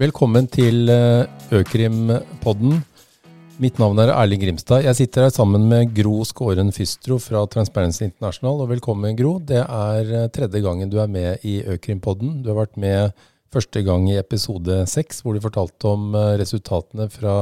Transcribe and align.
Velkommen 0.00 0.46
til 0.48 0.88
eh, 0.88 1.28
Økrim-podden. 1.52 2.78
Mitt 3.60 3.76
navn 3.76 3.98
er 4.00 4.08
Erling 4.14 4.40
Grimstad. 4.40 4.86
Jeg 4.86 4.96
sitter 4.96 5.26
her 5.26 5.32
sammen 5.34 5.66
med 5.68 5.90
Gro 5.92 6.22
Skåren 6.24 6.72
Fystro 6.72 7.18
fra 7.20 7.42
Transparency 7.52 8.06
International. 8.06 8.62
Og 8.64 8.70
velkommen, 8.70 9.12
Gro. 9.18 9.34
Det 9.44 9.58
er 9.60 10.12
eh, 10.22 10.30
tredje 10.32 10.62
gangen 10.64 10.88
du 10.88 10.96
er 11.02 11.10
med 11.12 11.44
i 11.44 11.58
Økrim-podden. 11.68 12.38
Du 12.40 12.48
har 12.48 12.62
vært 12.62 12.80
med 12.80 13.12
første 13.52 13.82
gang 13.84 14.06
i 14.08 14.16
episode 14.16 14.78
seks, 14.88 15.20
hvor 15.20 15.36
du 15.36 15.44
fortalte 15.44 15.92
om 15.92 16.16
eh, 16.16 16.30
resultatene 16.40 17.10
fra 17.12 17.36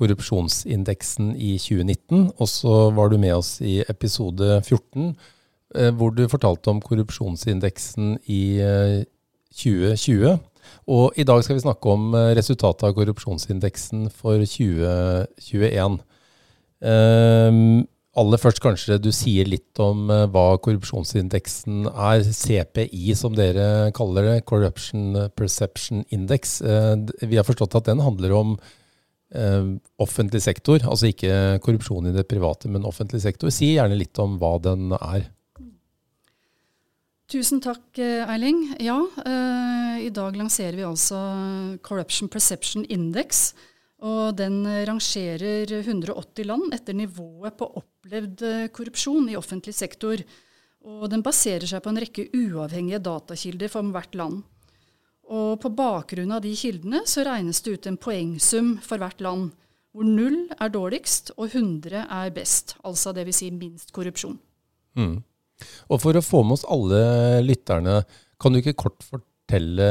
korrupsjonsindeksen 0.00 1.34
i 1.36 1.58
2019. 1.60 2.30
Og 2.38 2.48
så 2.48 2.78
var 2.96 3.12
du 3.12 3.18
med 3.20 3.36
oss 3.42 3.58
i 3.60 3.82
episode 3.84 4.62
14, 4.62 5.12
hvor 6.00 6.16
du 6.16 6.24
fortalte 6.32 6.72
om 6.72 6.80
korrupsjonsindeksen 6.80 8.16
i 8.24 8.42
2020. 9.52 10.38
Og 10.90 11.16
i 11.16 11.24
dag 11.26 11.42
skal 11.44 11.58
vi 11.58 11.64
snakke 11.64 11.94
om 11.94 12.12
eh, 12.16 12.32
resultatet 12.38 12.88
av 12.88 12.94
korrupsjonsindeksen 12.98 14.08
for 14.12 14.42
2021. 14.42 15.98
Um, 16.84 16.88
ehm, 16.90 17.84
aller 18.20 18.38
først 18.38 18.60
kanskje 18.62 18.98
du 19.02 19.10
sier 19.14 19.48
litt 19.48 19.80
om 19.82 20.10
uh, 20.12 20.26
hva 20.30 20.58
korrupsjonsindeksen 20.62 21.88
er. 21.90 22.24
CPI, 22.28 23.14
som 23.18 23.36
dere 23.36 23.90
kaller 23.96 24.28
det. 24.28 24.38
Corruption 24.50 25.30
Perception 25.38 26.04
Index. 26.14 26.60
Uh, 26.62 27.00
vi 27.24 27.40
har 27.40 27.48
forstått 27.48 27.78
at 27.80 27.92
den 27.92 28.04
handler 28.04 28.38
om 28.38 28.56
offentlig 29.98 30.38
sektor. 30.44 30.78
Altså 30.86 31.08
ikke 31.08 31.58
korrupsjon 31.64 32.06
i 32.06 32.12
det 32.14 32.22
private, 32.30 32.68
men 32.70 32.84
offentlig 32.86 33.18
sektor. 33.24 33.50
Si 33.50 33.72
gjerne 33.72 33.96
litt 33.98 34.14
om 34.22 34.36
hva 34.38 34.52
den 34.62 34.92
er. 34.94 35.24
Tusen 37.30 37.60
takk, 37.64 37.98
eh, 37.98 38.28
Eiling. 38.28 38.74
Ja, 38.80 38.98
eh, 39.24 40.06
i 40.06 40.10
dag 40.10 40.36
lanserer 40.36 40.76
vi 40.76 40.84
altså 40.84 41.78
Corruption 41.82 42.28
Perception 42.28 42.84
Index. 42.84 43.54
Og 44.04 44.36
den 44.36 44.66
rangerer 44.84 45.64
180 45.80 46.44
land 46.44 46.74
etter 46.74 46.92
nivået 46.92 47.56
på 47.56 47.70
opplevd 47.80 48.42
eh, 48.42 48.68
korrupsjon 48.68 49.30
i 49.32 49.36
offentlig 49.36 49.74
sektor. 49.74 50.20
Og 50.84 51.08
den 51.08 51.22
baserer 51.24 51.64
seg 51.64 51.80
på 51.80 51.94
en 51.94 52.02
rekke 52.02 52.28
uavhengige 52.36 53.00
datakilder 53.00 53.72
for 53.72 53.94
hvert 53.94 54.14
land. 54.14 54.42
Og 55.24 55.56
på 55.62 55.72
bakgrunn 55.72 56.34
av 56.36 56.42
de 56.44 56.52
kildene 56.52 57.06
så 57.08 57.24
regnes 57.24 57.62
det 57.64 57.78
ut 57.78 57.86
en 57.88 57.96
poengsum 57.96 58.74
for 58.84 59.00
hvert 59.00 59.24
land, 59.24 59.54
hvor 59.96 60.04
null 60.04 60.50
er 60.60 60.68
dårligst 60.68 61.32
og 61.38 61.54
100 61.54 62.04
er 62.04 62.34
best. 62.36 62.76
Altså 62.84 63.14
dvs. 63.16 63.40
Si 63.40 63.48
minst 63.54 63.94
korrupsjon. 63.96 64.36
Mm. 64.98 65.22
Og 65.88 66.00
for 66.02 66.16
å 66.16 66.24
få 66.24 66.42
med 66.44 66.58
oss 66.58 66.66
alle 66.70 67.02
lytterne, 67.44 68.02
kan 68.40 68.52
du 68.52 68.60
ikke 68.60 68.76
kort 68.84 69.04
fortelle 69.06 69.88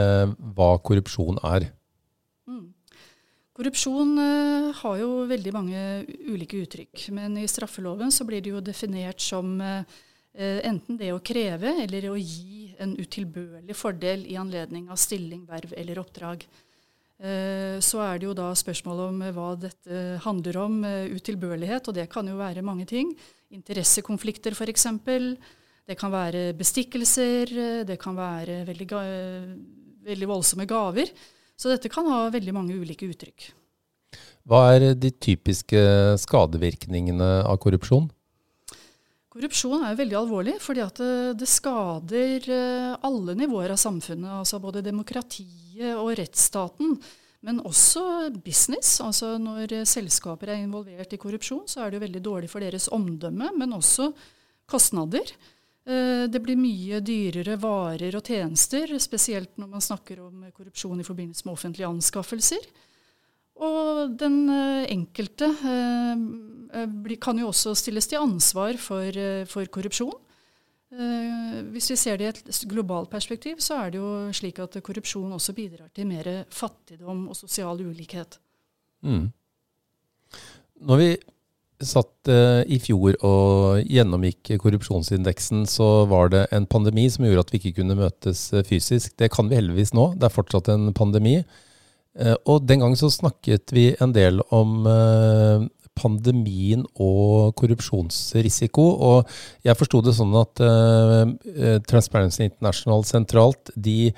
hva 0.56 0.74
korrupsjon 0.84 1.40
er? 1.48 1.70
Mm. 2.50 2.74
Korrupsjon 3.54 4.16
uh, 4.18 4.72
har 4.82 4.98
jo 5.02 5.12
veldig 5.30 5.54
mange 5.56 5.84
ulike 6.26 6.64
uttrykk. 6.64 7.08
Men 7.16 7.38
i 7.42 7.48
straffeloven 7.50 8.12
så 8.14 8.28
blir 8.28 8.44
det 8.44 8.54
jo 8.56 8.64
definert 8.66 9.24
som 9.24 9.56
uh, 9.62 9.86
enten 10.34 10.98
det 11.00 11.14
å 11.14 11.22
kreve 11.24 11.78
eller 11.86 12.10
å 12.10 12.18
gi 12.18 12.74
en 12.82 12.96
utilbørlig 12.98 13.78
fordel 13.78 14.26
i 14.26 14.38
anledning 14.42 14.90
av 14.90 15.00
stilling, 15.02 15.46
verv 15.50 15.76
eller 15.78 16.02
oppdrag. 16.02 16.46
Uh, 17.24 17.80
så 17.80 18.02
er 18.04 18.20
det 18.20 18.28
jo 18.28 18.36
da 18.36 18.50
spørsmålet 18.58 19.12
om 19.14 19.22
hva 19.36 19.50
dette 19.56 20.02
handler 20.26 20.60
om, 20.66 20.80
utilbørlighet. 21.16 21.88
Og 21.88 21.98
det 21.98 22.10
kan 22.12 22.28
jo 22.28 22.40
være 22.40 22.66
mange 22.66 22.88
ting. 22.90 23.14
Interessekonflikter 23.56 24.58
f.eks. 24.58 24.88
Det 25.84 25.98
kan 26.00 26.14
være 26.14 26.54
bestikkelser, 26.56 27.50
det 27.88 27.98
kan 28.00 28.16
være 28.16 28.62
veldig, 28.70 28.88
veldig, 30.08 30.30
voldsomme 30.30 30.68
gaver. 30.68 31.12
Så 31.60 31.72
dette 31.74 31.92
kan 31.92 32.08
ha 32.08 32.30
veldig 32.32 32.54
mange 32.56 32.78
ulike 32.80 33.10
uttrykk. 33.12 33.50
Hva 34.48 34.62
er 34.76 34.94
de 34.96 35.12
typiske 35.12 35.80
skadevirkningene 36.24 37.30
av 37.44 37.60
korrupsjon? 37.64 38.10
Korrupsjon 39.34 39.82
er 39.88 39.98
veldig 39.98 40.18
alvorlig, 40.20 40.54
fordi 40.62 40.84
det, 41.00 41.10
det, 41.42 41.50
skader 41.50 42.46
eh, 42.54 42.92
alle 43.02 43.34
nivåer 43.40 43.74
av 43.74 43.80
samfunnet. 43.82 44.30
Altså 44.44 44.60
både 44.62 44.84
demokratiet 44.86 45.96
og 45.98 46.12
rettsstaten. 46.20 46.94
Men 47.44 47.64
også 47.66 48.30
business. 48.46 49.00
altså 49.02 49.34
Når 49.42 49.74
selskaper 49.90 50.54
er 50.54 50.62
involvert 50.62 51.16
i 51.16 51.20
korrupsjon, 51.20 51.66
så 51.68 51.82
er 51.82 51.90
det 51.90 51.98
jo 51.98 52.06
veldig 52.06 52.22
dårlig 52.24 52.52
for 52.52 52.64
deres 52.64 52.88
omdømme, 52.94 53.50
men 53.58 53.76
også 53.76 54.12
kostnader. 54.70 55.34
Eh, 55.84 56.30
det 56.32 56.40
blir 56.46 56.60
mye 56.60 57.02
dyrere 57.04 57.58
varer 57.60 58.16
og 58.16 58.24
tjenester, 58.24 58.94
spesielt 59.02 59.58
når 59.60 59.74
man 59.74 59.84
snakker 59.84 60.22
om 60.24 60.46
korrupsjon 60.54 61.02
i 61.02 61.08
forbindelse 61.08 61.48
med 61.48 61.58
offentlige 61.58 61.90
anskaffelser. 61.90 62.70
Og 63.64 64.16
den 64.20 64.46
eh, 64.50 64.86
enkelte 64.94 65.50
eh, 65.52 66.24
kan 67.22 67.40
jo 67.40 67.48
også 67.52 67.76
stilles 67.78 68.08
til 68.10 68.22
ansvar 68.22 68.78
for, 68.82 69.18
for 69.50 69.66
korrupsjon. 69.74 70.16
Hvis 71.74 71.90
vi 71.90 71.98
ser 71.98 72.20
det 72.22 72.26
i 72.26 72.32
et 72.32 72.64
globalt 72.70 73.10
perspektiv, 73.10 73.58
så 73.58 73.80
er 73.82 73.94
det 73.94 73.98
jo 74.02 74.30
slik 74.36 74.60
at 74.62 74.78
korrupsjon 74.86 75.34
også 75.34 75.56
bidrar 75.58 75.90
til 75.94 76.06
mer 76.10 76.46
fattigdom 76.54 77.28
og 77.32 77.38
sosial 77.38 77.82
ulikhet. 77.82 78.38
Mm. 79.02 79.32
Når 80.86 81.02
vi 81.02 81.08
satt 81.84 82.30
i 82.70 82.78
fjor 82.80 83.18
og 83.26 83.82
gjennomgikk 83.90 84.54
korrupsjonsindeksen, 84.62 85.66
så 85.68 86.06
var 86.08 86.30
det 86.32 86.46
en 86.56 86.70
pandemi 86.70 87.10
som 87.12 87.26
gjorde 87.26 87.44
at 87.48 87.54
vi 87.56 87.60
ikke 87.60 87.82
kunne 87.82 87.98
møtes 87.98 88.46
fysisk. 88.70 89.18
Det 89.18 89.32
kan 89.34 89.50
vi 89.50 89.58
heldigvis 89.58 89.96
nå. 89.98 90.14
Det 90.16 90.30
er 90.30 90.38
fortsatt 90.38 90.70
en 90.72 90.94
pandemi. 90.96 91.40
Og 92.46 92.70
den 92.70 92.86
gang 92.86 92.94
så 92.96 93.10
snakket 93.10 93.74
vi 93.74 93.96
en 93.98 94.14
del 94.14 94.46
om 94.54 94.86
pandemien 96.00 96.86
og 96.96 97.54
korrupsjonsrisiko. 97.60 98.86
Og 99.10 99.36
jeg 99.66 99.78
forsto 99.80 100.02
det 100.06 100.16
sånn 100.18 100.34
at 100.40 100.64
Transparency 101.90 102.48
International 102.48 103.06
sentralt 103.08 103.74
de 103.76 104.14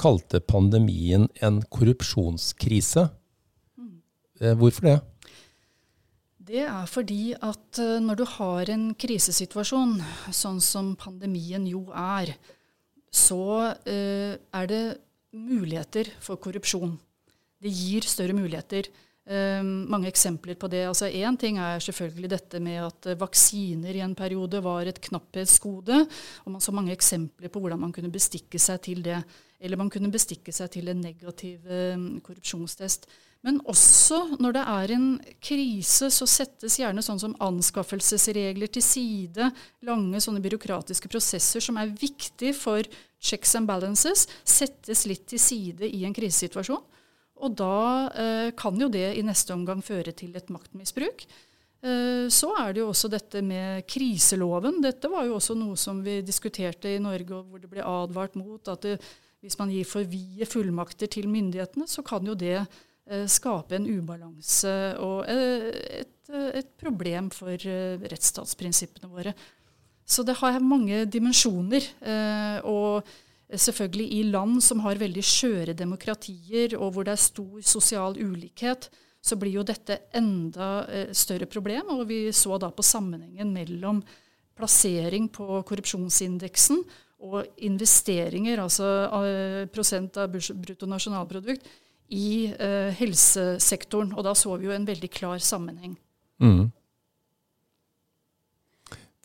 kalte 0.00 0.40
pandemien 0.40 1.28
en 1.44 1.62
korrupsjonskrise. 1.68 3.08
Mm. 3.78 4.56
hvorfor 4.58 4.88
det? 4.88 4.98
Det 6.50 6.64
er 6.66 6.86
fordi 6.90 7.34
at 7.36 7.78
når 8.02 8.16
du 8.18 8.24
har 8.38 8.70
en 8.72 8.88
krisesituasjon, 8.98 10.00
sånn 10.34 10.58
som 10.64 10.96
pandemien 10.98 11.68
jo 11.68 11.84
er, 11.94 12.32
så 13.10 13.44
uh, 13.74 14.34
er 14.38 14.70
det 14.70 14.84
muligheter 15.34 16.10
for 16.22 16.40
korrupsjon. 16.42 16.96
Det 17.60 17.70
gir 17.70 18.06
større 18.08 18.34
muligheter. 18.34 18.88
Uh, 19.30 19.62
mange 19.62 20.10
eksempler 20.10 20.58
på 20.58 20.66
det. 20.72 20.82
Altså 20.90 21.06
Én 21.06 21.38
ting 21.38 21.60
er 21.62 21.78
selvfølgelig 21.82 22.32
dette 22.32 22.60
med 22.62 22.80
at 22.82 23.12
vaksiner 23.20 23.94
i 23.94 24.02
en 24.02 24.16
periode 24.18 24.58
var 24.64 24.90
et 24.90 25.00
knapphetsgode. 25.06 26.02
Og 26.44 26.52
man 26.56 26.64
så 26.64 26.74
mange 26.74 26.92
eksempler 26.96 27.52
på 27.52 27.62
hvordan 27.62 27.80
man 27.80 27.94
kunne 27.94 28.10
bestikke 28.10 28.58
seg 28.58 28.82
til 28.88 29.04
det. 29.06 29.20
Eller 29.60 29.78
man 29.78 29.90
kunne 29.92 30.10
bestikke 30.10 30.52
seg 30.52 30.72
til 30.74 30.90
en 30.90 31.02
negativ 31.04 31.62
uh, 31.70 32.20
korrupsjonstest. 32.26 33.06
Men 33.46 33.60
også 33.64 34.36
når 34.40 34.52
det 34.52 34.62
er 34.68 34.92
en 34.96 35.06
krise, 35.40 36.10
så 36.12 36.26
settes 36.28 36.76
gjerne 36.80 37.04
sånn 37.04 37.20
som 37.22 37.36
anskaffelsesregler 37.40 38.68
til 38.72 38.84
side. 38.84 39.48
Lange 39.88 40.20
sånne 40.20 40.42
byråkratiske 40.44 41.08
prosesser 41.08 41.64
som 41.64 41.78
er 41.80 41.94
viktig 42.02 42.52
for 42.58 42.84
checks 43.20 43.54
and 43.56 43.68
balances, 43.68 44.26
settes 44.44 45.06
litt 45.08 45.26
til 45.32 45.40
side 45.40 45.88
i 45.88 46.04
en 46.08 46.16
krisesituasjon. 46.16 46.84
Og 47.40 47.54
da 47.58 47.76
eh, 48.14 48.50
kan 48.58 48.76
jo 48.80 48.90
det 48.92 49.14
i 49.16 49.24
neste 49.26 49.54
omgang 49.56 49.82
føre 49.84 50.12
til 50.16 50.36
et 50.38 50.52
maktmisbruk. 50.52 51.24
Eh, 51.80 52.26
så 52.32 52.52
er 52.60 52.74
det 52.74 52.84
jo 52.84 52.90
også 52.92 53.10
dette 53.12 53.42
med 53.46 53.86
kriseloven. 53.90 54.82
Dette 54.84 55.10
var 55.12 55.26
jo 55.28 55.38
også 55.38 55.56
noe 55.58 55.78
som 55.80 56.04
vi 56.04 56.20
diskuterte 56.26 56.92
i 56.92 57.00
Norge, 57.02 57.40
hvor 57.40 57.62
det 57.62 57.72
ble 57.72 57.86
advart 57.86 58.36
mot 58.38 58.72
at 58.72 58.86
det, 58.86 59.00
hvis 59.40 59.56
man 59.60 59.72
gir 59.72 59.88
for 59.88 60.04
vide 60.04 60.48
fullmakter 60.48 61.08
til 61.10 61.30
myndighetene, 61.32 61.88
så 61.88 62.04
kan 62.06 62.26
jo 62.28 62.36
det 62.36 62.60
Eh, 63.10 63.26
skape 63.26 63.74
en 63.74 63.88
ubalanse 63.90 64.72
og 65.02 65.24
eh, 65.26 65.64
et, 66.04 66.28
et 66.60 66.68
problem 66.78 67.26
for 67.34 67.50
eh, 67.50 67.96
rettsstatsprinsippene 68.12 69.10
våre. 69.10 69.32
Så 70.06 70.22
det 70.26 70.36
har 70.38 70.58
mange 70.62 71.04
dimensjoner. 71.06 71.84
Og 72.66 73.06
selvfølgelig 73.56 74.08
i 74.18 74.22
land 74.30 74.60
som 74.62 74.82
har 74.84 75.00
veldig 75.00 75.24
skjøre 75.24 75.76
demokratier, 75.78 76.76
og 76.78 76.94
hvor 76.94 77.06
det 77.06 77.14
er 77.16 77.22
stor 77.22 77.60
sosial 77.66 78.18
ulikhet, 78.20 78.90
så 79.20 79.36
blir 79.36 79.58
jo 79.58 79.66
dette 79.66 79.98
enda 80.16 80.86
større 81.12 81.48
problem. 81.50 81.90
Og 81.92 82.06
vi 82.08 82.22
så 82.32 82.56
da 82.60 82.70
på 82.72 82.84
sammenhengen 82.86 83.52
mellom 83.52 84.00
plassering 84.56 85.28
på 85.32 85.60
korrupsjonsindeksen 85.68 86.80
og 87.20 87.44
investeringer, 87.68 88.62
altså 88.62 88.86
prosent 89.74 90.16
av 90.20 90.32
bruttonasjonalprodukt, 90.32 91.68
i 92.10 92.50
uh, 92.50 92.90
helsesektoren. 92.98 94.12
Og 94.16 94.26
da 94.26 94.34
så 94.34 94.56
vi 94.58 94.68
jo 94.68 94.74
en 94.74 94.88
veldig 94.88 95.10
klar 95.14 95.42
sammenheng. 95.44 95.94
Mm. 96.42 96.70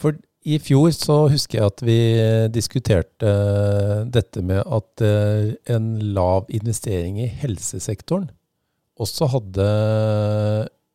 For 0.02 0.18
I 0.46 0.60
fjor 0.62 0.92
så 0.94 1.24
husker 1.32 1.58
jeg 1.58 1.72
at 1.72 1.82
vi 1.86 2.00
diskuterte 2.54 3.32
dette 4.14 4.44
med 4.46 4.62
at 4.62 5.02
eh, 5.02 5.56
en 5.74 5.88
lav 6.14 6.46
investering 6.54 7.18
i 7.24 7.30
helsesektoren 7.42 8.28
også 9.02 9.28
hadde 9.34 9.68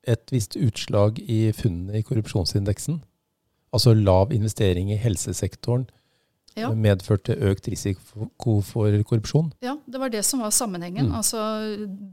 et 0.08 0.32
visst 0.32 0.56
utslag 0.56 1.18
i 1.20 1.50
funnene 1.56 1.98
i 1.98 2.04
korrupsjonsindeksen. 2.06 3.00
Altså 3.74 3.94
lav 3.94 4.32
investering 4.34 4.90
i 4.90 4.98
helsesektoren 4.98 5.84
ja. 6.58 6.70
medførte 6.74 7.36
økt 7.46 7.68
risiko 7.70 8.56
for 8.66 9.02
korrupsjon? 9.06 9.52
Ja, 9.62 9.76
det 9.86 10.00
var 10.02 10.12
det 10.12 10.24
som 10.26 10.42
var 10.42 10.54
sammenhengen. 10.54 11.10
Mm. 11.10 11.18
Altså 11.20 11.42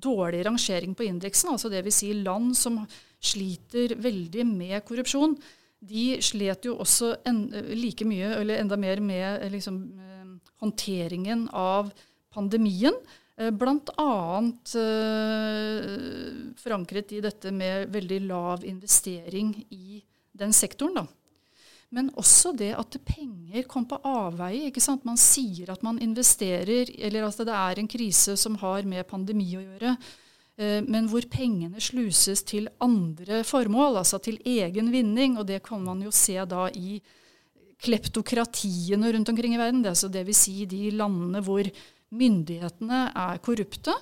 dårlig 0.04 0.44
rangering 0.46 0.94
på 0.98 1.08
indeksen, 1.08 1.54
altså 1.54 1.72
dvs. 1.72 2.02
Si 2.02 2.12
land 2.20 2.54
som 2.58 2.82
sliter 3.24 3.96
veldig 4.04 4.46
med 4.50 4.84
korrupsjon 4.86 5.38
de 5.90 6.06
slet 6.24 6.68
jo 6.68 6.76
også 6.82 7.14
en, 7.28 7.46
like 7.76 8.06
mye, 8.08 8.34
eller 8.42 8.62
enda 8.62 8.78
mer, 8.80 9.02
med 9.04 9.44
eh, 9.44 9.52
liksom, 9.54 9.80
eh, 10.00 10.54
håndteringen 10.64 11.48
av 11.54 11.92
pandemien. 12.34 12.96
Eh, 13.38 13.52
Bl.a. 13.52 14.42
Eh, 14.82 15.92
forankret 16.58 17.14
i 17.18 17.22
dette 17.24 17.54
med 17.54 17.92
veldig 17.94 18.22
lav 18.28 18.66
investering 18.66 19.54
i 19.70 20.02
den 20.38 20.54
sektoren. 20.54 21.02
da. 21.02 21.08
Men 21.90 22.10
også 22.20 22.52
det 22.58 22.74
at 22.76 22.98
penger 23.08 23.64
kom 23.70 23.86
på 23.88 24.00
avveie. 24.04 24.68
ikke 24.68 24.84
sant? 24.84 25.06
Man 25.08 25.18
sier 25.18 25.72
at 25.72 25.84
man 25.86 26.00
investerer, 26.04 26.92
eller 27.00 27.28
at 27.28 27.38
det 27.48 27.56
er 27.56 27.80
en 27.80 27.88
krise 27.88 28.36
som 28.38 28.58
har 28.60 28.84
med 28.84 29.08
pandemi 29.08 29.54
å 29.56 29.64
gjøre. 29.64 29.96
Eh, 30.58 30.82
men 30.82 31.06
hvor 31.12 31.26
pengene 31.30 31.82
sluses 31.84 32.42
til 32.48 32.70
andre 32.82 33.44
formål, 33.46 34.00
altså 34.02 34.20
til 34.24 34.40
egen 34.46 34.92
vinning. 34.94 35.38
Og 35.38 35.48
det 35.50 35.62
kan 35.66 35.84
man 35.84 36.02
jo 36.02 36.14
se 36.16 36.38
da 36.50 36.68
i 36.74 36.98
kleptokratiene 37.84 39.12
rundt 39.14 39.30
omkring 39.30 39.54
i 39.54 39.62
verden. 39.62 39.84
Det, 39.84 39.94
altså 39.94 40.10
det 40.10 40.26
vil 40.28 40.38
si 40.38 40.66
de 40.70 40.90
landene 40.98 41.44
hvor 41.46 41.70
myndighetene 42.18 43.04
er 43.14 43.44
korrupte. 43.44 43.94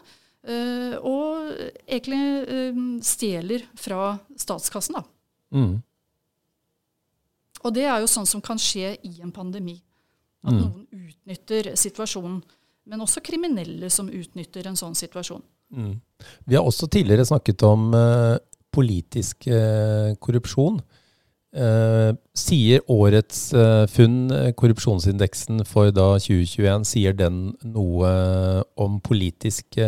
Eh, 0.46 0.96
og 1.02 1.52
egentlig 1.84 2.24
eh, 2.48 2.80
stjeler 3.04 3.66
fra 3.80 4.16
statskassen, 4.38 5.00
da. 5.00 5.04
Mm. 5.56 5.76
Og 7.66 7.74
det 7.74 7.88
er 7.90 7.98
jo 8.04 8.10
sånn 8.10 8.28
som 8.30 8.44
kan 8.46 8.60
skje 8.62 8.94
i 9.08 9.18
en 9.26 9.34
pandemi. 9.34 9.80
At 10.46 10.54
mm. 10.54 10.60
noen 10.62 11.10
utnytter 11.10 11.74
situasjonen. 11.80 12.40
Men 12.86 13.02
også 13.02 13.24
kriminelle 13.26 13.90
som 13.90 14.12
utnytter 14.14 14.70
en 14.70 14.78
sånn 14.78 14.94
situasjon. 14.96 15.42
Mm. 15.74 15.96
Vi 16.46 16.58
har 16.58 16.66
også 16.66 16.88
tidligere 16.92 17.26
snakket 17.28 17.64
om 17.68 17.90
uh, 17.96 18.38
politisk 18.74 19.48
uh, 19.50 20.14
korrupsjon. 20.22 20.80
Uh, 21.56 22.12
sier 22.36 22.82
årets 22.92 23.54
funn, 23.94 24.18
korrupsjonsindeksen 24.60 25.64
for 25.64 25.94
da 25.96 26.10
2021, 26.20 26.84
sier 26.90 27.16
den 27.16 27.54
noe 27.64 28.10
om 28.76 28.98
politisk 29.00 29.80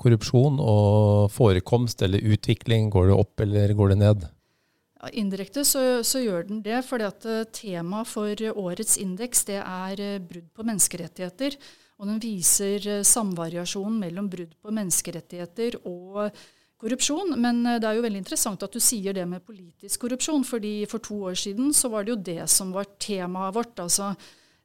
korrupsjon 0.00 0.56
og 0.56 1.28
forekomst 1.34 2.00
eller 2.06 2.24
utvikling? 2.24 2.88
Går 2.94 3.10
det 3.10 3.18
opp 3.18 3.44
eller 3.44 3.76
går 3.76 3.92
det 3.92 3.98
ned? 4.06 4.24
Ja, 4.96 5.12
indirekte 5.12 5.66
så, 5.68 6.00
så, 6.00 6.24
gjør 6.24 6.48
den 6.48 6.64
det, 6.64 6.80
fordi 6.88 7.10
at 7.10 7.28
temaet 7.52 8.08
for 8.08 8.46
årets 8.56 8.96
indeks 8.96 9.44
det 9.52 9.60
er 9.60 10.00
brudd 10.24 10.48
på 10.56 10.64
menneskerettigheter. 10.64 11.60
Og 11.96 12.10
den 12.10 12.20
viser 12.20 12.78
samvariasjonen 12.80 13.08
samvariasjon 13.08 13.98
mellom 14.02 14.28
brudd 14.32 14.52
på 14.60 14.72
menneskerettigheter 14.76 15.78
og 15.88 16.30
korrupsjon. 16.80 17.36
Men 17.40 17.64
eh, 17.66 17.78
det 17.80 17.88
er 17.88 17.98
jo 17.98 18.06
veldig 18.06 18.22
interessant 18.24 18.64
at 18.66 18.74
du 18.74 18.82
sier 18.82 19.16
det 19.16 19.26
med 19.28 19.44
politisk 19.46 20.04
korrupsjon, 20.04 20.44
fordi 20.44 20.78
for 20.90 21.04
to 21.04 21.22
år 21.30 21.38
siden 21.46 21.72
så 21.76 21.90
var 21.92 22.04
det 22.04 22.14
jo 22.14 22.24
det 22.30 22.42
som 22.52 22.74
var 22.74 22.90
temaet 23.00 23.56
vårt. 23.56 23.78
altså 23.80 24.14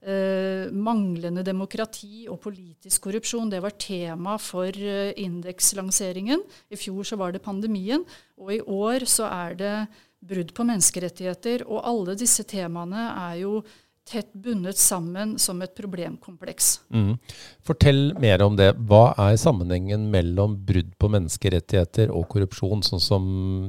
eh, 0.02 0.72
manglende 0.74 1.44
demokrati 1.46 2.28
og 2.30 2.42
politisk 2.44 3.08
korrupsjon. 3.08 3.52
Det 3.52 3.62
var 3.64 3.78
tema 3.80 4.38
for 4.42 4.70
eh, 4.70 5.14
indekslanseringen. 5.22 6.44
I 6.70 6.80
fjor 6.80 7.08
så 7.08 7.20
var 7.22 7.32
det 7.32 7.46
pandemien, 7.46 8.06
og 8.38 8.54
i 8.56 8.62
år 8.62 9.06
så 9.10 9.30
er 9.30 9.56
det 9.60 9.76
brudd 10.22 10.54
på 10.54 10.66
menneskerettigheter. 10.68 11.66
Og 11.68 11.86
alle 11.86 12.18
disse 12.20 12.46
temaene 12.50 13.08
er 13.14 13.40
jo 13.44 13.62
tett 14.08 14.34
bundet 14.34 14.78
sammen 14.78 15.38
som 15.40 15.62
et 15.62 15.74
problemkompleks. 15.78 16.82
Mm. 16.94 17.16
Fortell 17.64 18.02
mer 18.20 18.44
om 18.46 18.58
det. 18.60 18.74
Hva 18.90 19.12
er 19.30 19.40
sammenhengen 19.40 20.10
mellom 20.12 20.58
brudd 20.68 20.94
på 21.00 21.12
menneskerettigheter 21.14 22.12
og 22.12 22.28
korrupsjon, 22.32 22.84
sånn 22.86 23.04
som 23.04 23.26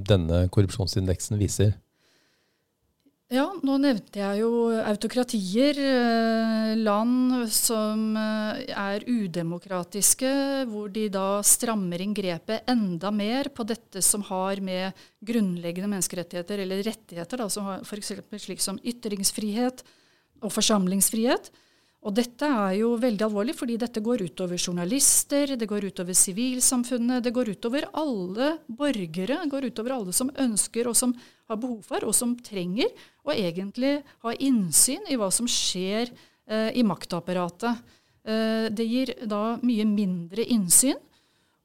denne 0.09 0.47
korrupsjonsindeksen 0.53 1.41
viser? 1.41 1.75
Ja, 3.33 3.47
nå 3.65 3.79
nevnte 3.81 4.21
jeg 4.21 4.43
jo 4.43 4.67
autokratier, 4.85 5.79
eh, 5.81 6.73
land 6.77 7.47
som 7.49 8.11
eh, 8.21 8.59
er 8.77 9.07
udemokratiske, 9.09 10.33
hvor 10.69 10.91
de 10.93 11.07
da 11.15 11.41
strammer 11.41 12.05
inn 12.05 12.13
grepet 12.13 12.69
enda 12.69 13.09
mer 13.09 13.49
på 13.57 13.65
dette 13.65 14.03
som 14.05 14.27
har 14.29 14.61
med 14.61 14.93
grunnleggende 15.25 15.89
menneskerettigheter 15.95 16.61
eller 16.67 16.85
rettigheter, 16.85 17.41
da, 17.41 17.49
som 17.49 17.73
f.eks. 17.81 18.13
slik 18.37 18.61
som 18.61 18.77
ytringsfrihet, 18.85 19.81
og 20.43 20.53
forsamlingsfrihet. 20.55 21.51
Og 22.03 22.15
dette 22.17 22.47
er 22.47 22.81
jo 22.81 22.97
veldig 22.99 23.23
alvorlig, 23.29 23.55
fordi 23.55 23.77
dette 23.79 24.03
går 24.03 24.25
utover 24.27 24.59
journalister, 24.59 25.55
det 25.55 25.69
går 25.71 25.87
utover 25.87 26.17
sivilsamfunnet, 26.19 27.23
det 27.23 27.31
går 27.35 27.53
utover 27.55 27.87
alle 27.95 28.57
borgere, 28.67 29.39
det 29.45 29.53
går 29.53 29.69
utover 29.71 29.95
alle 29.95 30.15
som 30.17 30.33
ønsker 30.35 30.91
og 30.91 30.99
som 30.99 31.15
har 31.47 31.61
behov 31.63 31.87
for 31.87 32.03
og 32.09 32.17
som 32.17 32.35
trenger 32.43 32.91
å 33.23 33.31
egentlig 33.37 34.01
ha 34.27 34.35
innsyn 34.35 35.07
i 35.07 35.19
hva 35.21 35.31
som 35.31 35.47
skjer 35.47 36.11
eh, 36.11 36.75
i 36.75 36.83
maktapparatet. 36.83 37.95
Eh, 38.27 38.67
det 38.75 38.89
gir 38.91 39.15
da 39.23 39.61
mye 39.63 39.87
mindre 39.87 40.47
innsyn. 40.51 40.99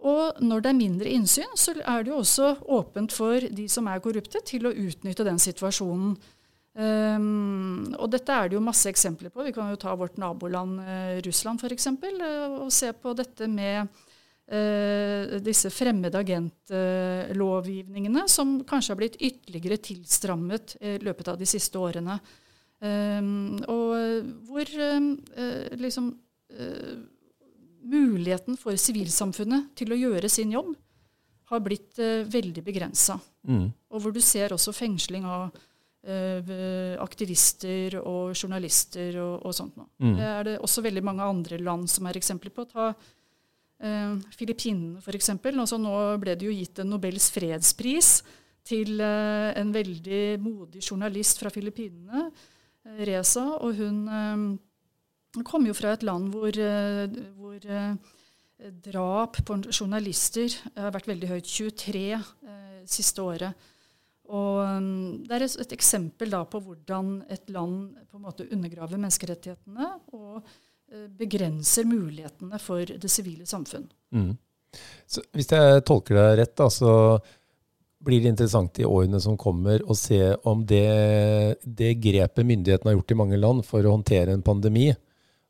Og 0.06 0.38
når 0.46 0.62
det 0.62 0.70
er 0.70 0.78
mindre 0.78 1.12
innsyn, 1.18 1.54
så 1.58 1.74
er 1.82 2.06
det 2.06 2.12
jo 2.12 2.22
også 2.22 2.52
åpent 2.78 3.14
for 3.16 3.42
de 3.42 3.66
som 3.72 3.88
er 3.90 4.02
korrupte, 4.06 4.44
til 4.46 4.70
å 4.70 4.76
utnytte 4.86 5.26
den 5.26 5.42
situasjonen. 5.42 6.14
Um, 6.78 7.90
og 7.98 8.12
dette 8.14 8.30
er 8.30 8.52
det 8.52 8.54
jo 8.54 8.62
masse 8.62 8.86
eksempler 8.92 9.32
på. 9.34 9.42
Vi 9.48 9.54
kan 9.56 9.72
jo 9.72 9.80
ta 9.82 9.96
vårt 9.98 10.20
naboland 10.22 10.78
uh, 10.86 11.18
Russland 11.26 11.58
f.eks. 11.58 11.88
Uh, 11.90 12.62
og 12.62 12.70
se 12.74 12.92
på 12.94 13.14
dette 13.18 13.48
med 13.50 13.90
uh, 13.90 15.40
disse 15.42 15.72
fremmede 15.74 16.22
agentlovgivningene, 16.22 18.28
som 18.30 18.62
kanskje 18.70 18.94
har 18.94 19.00
blitt 19.00 19.18
ytterligere 19.18 19.82
tilstrammet 19.90 20.78
i 20.78 21.00
løpet 21.02 21.28
av 21.34 21.40
de 21.42 21.50
siste 21.50 21.82
årene. 21.82 22.20
Um, 22.78 23.58
og 23.74 23.98
hvor 24.46 24.70
liksom 25.82 26.14
muligheten 27.88 28.58
for 28.60 28.76
sivilsamfunnet 28.78 29.72
til 29.78 29.92
å 29.94 29.98
gjøre 29.98 30.30
sin 30.30 30.52
jobb 30.54 30.76
har 31.50 31.60
blitt 31.66 31.98
veldig 32.30 32.64
begrensa. 32.64 33.18
Mm. 33.50 33.72
Og 33.90 34.02
hvor 34.04 34.12
du 34.14 34.22
ser 34.22 34.54
også 34.54 34.72
fengsling 34.76 35.26
av 35.26 35.50
Eh, 35.52 35.60
aktivister 37.04 37.98
og 38.00 38.32
journalister 38.32 39.18
og, 39.20 39.46
og 39.46 39.56
sånt 39.56 39.76
noe. 39.76 39.90
Mm. 40.00 40.16
Det 40.16 40.28
er 40.32 40.44
det 40.48 40.58
også 40.64 40.84
veldig 40.86 41.04
mange 41.04 41.26
andre 41.26 41.60
land 41.60 41.90
som 41.92 42.08
er 42.08 42.20
eksempler 42.20 42.54
på. 42.56 42.64
Ta 42.70 42.92
eh, 43.84 44.18
Filippinene 44.38 45.02
f.eks. 45.02 45.32
Altså, 45.36 45.80
nå 45.82 45.96
ble 46.22 46.36
det 46.38 46.48
jo 46.48 46.56
gitt 46.56 46.82
en 46.82 46.92
Nobels 46.94 47.30
fredspris 47.34 48.12
til 48.68 49.00
eh, 49.04 49.52
en 49.60 49.74
veldig 49.74 50.24
modig 50.44 50.84
journalist 50.84 51.42
fra 51.42 51.52
Filippinene, 51.54 52.28
eh, 52.86 53.02
Reza. 53.10 53.46
Og 53.62 53.80
hun 53.80 54.04
eh, 54.08 55.44
kom 55.48 55.68
jo 55.68 55.76
fra 55.78 55.96
et 55.96 56.06
land 56.08 56.32
hvor, 56.34 56.52
eh, 56.52 57.08
hvor 57.38 57.98
drap 58.88 59.38
på 59.46 59.60
journalister 59.70 60.54
har 60.76 60.94
vært 60.96 61.10
veldig 61.12 61.34
høyt. 61.36 61.50
23 61.52 62.06
siste 62.88 63.22
året. 63.22 63.68
Og 64.28 64.60
um, 64.60 64.88
Det 65.24 65.38
er 65.38 65.46
et 65.48 65.76
eksempel 65.78 66.32
da 66.34 66.44
på 66.50 66.62
hvordan 66.64 67.22
et 67.32 67.50
land 67.54 67.96
på 68.10 68.20
en 68.20 68.26
måte 68.28 68.48
undergraver 68.52 69.00
menneskerettighetene 69.00 69.90
og 70.18 70.42
uh, 70.42 71.08
begrenser 71.20 71.88
mulighetene 71.88 72.60
for 72.62 72.84
det 72.88 73.12
sivile 73.12 73.48
samfunn. 73.48 73.88
Mm. 74.16 74.34
Hvis 75.34 75.52
jeg 75.54 75.84
tolker 75.88 76.18
deg 76.20 76.40
rett, 76.42 76.56
da, 76.60 76.68
så 76.70 76.92
blir 78.04 78.22
det 78.22 78.34
interessant 78.34 78.78
i 78.80 78.86
årene 78.86 79.20
som 79.24 79.38
kommer 79.40 79.82
å 79.90 79.96
se 79.98 80.20
om 80.48 80.62
det, 80.68 81.58
det 81.64 81.96
grepet 82.04 82.46
myndighetene 82.46 82.92
har 82.92 82.98
gjort 83.00 83.14
i 83.14 83.20
mange 83.24 83.40
land 83.40 83.66
for 83.66 83.84
å 83.84 83.96
håndtere 83.96 84.36
en 84.36 84.46
pandemi, 84.46 84.92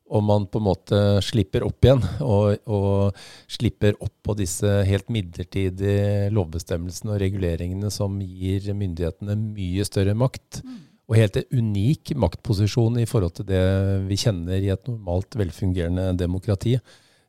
om 0.08 0.24
man 0.28 0.46
på 0.48 0.60
en 0.60 0.66
måte 0.66 0.98
slipper 1.24 1.64
opp 1.66 1.84
igjen, 1.84 2.02
og, 2.24 2.58
og, 2.68 3.16
slipper 3.50 3.96
opp 4.04 4.14
på 4.24 4.36
disse 4.38 4.68
helt 4.88 5.08
midlertidige 5.12 6.28
lovbestemmelsene 6.34 7.14
og 7.14 7.22
reguleringene 7.22 7.90
som 7.92 8.20
gir 8.22 8.70
myndighetene 8.72 9.36
mye 9.38 9.86
større 9.88 10.16
makt. 10.18 10.62
Mm. 10.64 10.78
Og 11.08 11.16
helt 11.16 11.38
en 11.40 11.60
unik 11.62 12.12
maktposisjon 12.20 12.98
i 13.00 13.08
forhold 13.08 13.38
til 13.38 13.48
det 13.48 13.64
vi 14.08 14.18
kjenner 14.20 14.60
i 14.60 14.72
et 14.74 14.88
normalt 14.90 15.38
velfungerende 15.40 16.10
demokrati. 16.20 16.76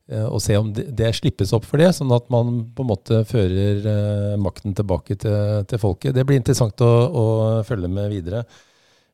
Eh, 0.09 0.25
og 0.25 0.41
se 0.43 0.57
om 0.59 0.71
det, 0.75 0.89
det 0.97 1.13
slippes 1.15 1.53
opp 1.55 1.67
for 1.69 1.81
det, 1.81 1.91
sånn 1.95 2.11
at 2.15 2.27
man 2.33 2.63
på 2.75 2.83
en 2.83 2.91
måte 2.91 3.21
fører 3.29 3.85
eh, 3.93 4.39
makten 4.41 4.75
tilbake 4.77 5.19
til, 5.21 5.63
til 5.69 5.81
folket. 5.81 6.15
Det 6.17 6.25
blir 6.27 6.41
interessant 6.41 6.81
å, 6.83 6.91
å 7.07 7.25
følge 7.67 7.91
med 7.91 8.11
videre. 8.13 8.43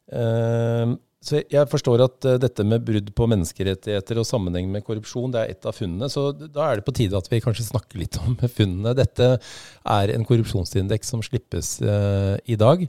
Uh, 0.06 0.94
så 1.26 1.42
Jeg 1.42 1.70
forstår 1.72 2.04
at 2.06 2.28
uh, 2.28 2.36
dette 2.42 2.66
med 2.68 2.84
brudd 2.86 3.10
på 3.18 3.28
menneskerettigheter 3.32 4.22
og 4.22 4.28
sammenheng 4.30 4.70
med 4.72 4.86
korrupsjon, 4.86 5.34
det 5.34 5.42
er 5.42 5.56
et 5.56 5.66
av 5.66 5.76
funnene. 5.76 6.10
Så 6.12 6.30
da 6.36 6.70
er 6.70 6.80
det 6.80 6.86
på 6.86 6.94
tide 6.96 7.18
at 7.18 7.30
vi 7.32 7.42
kanskje 7.44 7.68
snakker 7.72 8.02
litt 8.02 8.20
om 8.24 8.38
funnene. 8.46 8.96
Dette 8.98 9.36
er 9.40 10.14
en 10.14 10.28
korrupsjonsindeks 10.28 11.14
som 11.16 11.26
slippes 11.26 11.80
uh, 11.82 12.38
i 12.46 12.58
dag. 12.60 12.86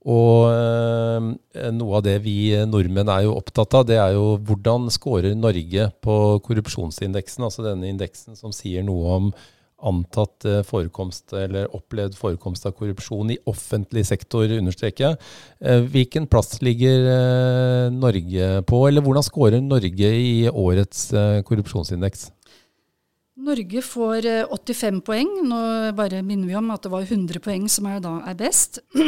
Og 0.00 0.48
noe 1.76 1.98
av 1.98 2.04
det 2.06 2.14
vi 2.24 2.54
nordmenn 2.64 3.10
er 3.12 3.26
jo 3.26 3.34
opptatt 3.36 3.74
av, 3.76 3.82
det 3.84 3.98
er 4.00 4.14
jo 4.14 4.38
hvordan 4.48 4.86
scorer 4.88 5.34
Norge 5.36 5.90
på 6.00 6.14
korrupsjonsindeksen, 6.46 7.44
altså 7.44 7.66
denne 7.66 7.90
indeksen 7.92 8.38
som 8.38 8.54
sier 8.56 8.80
noe 8.86 9.18
om 9.18 9.28
antatt 9.86 10.44
eh, 10.48 10.60
forekomst 10.66 11.34
eller 11.36 11.70
opplevd 11.76 12.16
forekomst 12.18 12.66
av 12.68 12.74
korrupsjon 12.78 13.32
i 13.34 13.38
offentlig 13.50 14.04
sektor, 14.08 14.50
understreker 14.56 15.06
jeg. 15.06 15.20
Eh, 15.64 15.84
hvilken 15.92 16.28
plass 16.30 16.60
ligger 16.64 17.06
eh, 17.14 17.86
Norge 17.94 18.50
på, 18.68 18.82
eller 18.88 19.04
hvordan 19.04 19.26
scorer 19.26 19.64
Norge 19.64 20.12
i 20.16 20.34
årets 20.50 21.08
korrupsjonsindeks? 21.46 22.30
Norge 23.40 23.80
får 23.84 24.26
85 24.52 25.00
poeng. 25.06 25.30
Nå 25.48 25.60
bare 25.96 26.20
minner 26.26 26.50
vi 26.50 26.58
om 26.58 26.72
at 26.74 26.84
det 26.84 26.92
var 26.92 27.06
100 27.06 27.40
poeng 27.44 27.68
som 27.72 27.88
er, 27.88 28.02
da 28.04 28.18
er 28.28 28.36
best. 28.38 28.82